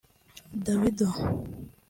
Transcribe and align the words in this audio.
Davido 0.65 1.13